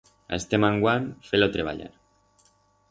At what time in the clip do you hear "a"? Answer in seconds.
0.29-0.37